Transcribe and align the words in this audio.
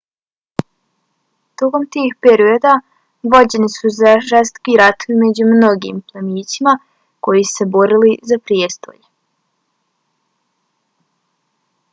tokom 1.61 1.83
tih 1.95 2.09
perioda 2.27 2.71
vođeni 3.35 3.69
su 3.73 3.91
žestoki 4.31 4.77
ratovi 4.83 5.19
među 5.21 5.47
mnogim 5.51 6.01
plemićima 6.13 6.75
koji 7.29 7.47
su 7.51 7.55
se 7.61 7.69
borili 7.77 8.17
za 8.33 8.43
prijestolje 8.49 9.07